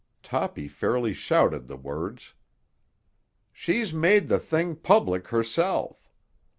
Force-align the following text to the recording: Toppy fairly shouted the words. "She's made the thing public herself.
Toppy 0.23 0.67
fairly 0.67 1.13
shouted 1.13 1.67
the 1.67 1.77
words. 1.77 2.33
"She's 3.53 3.93
made 3.93 4.29
the 4.29 4.39
thing 4.39 4.75
public 4.75 5.27
herself. 5.27 6.09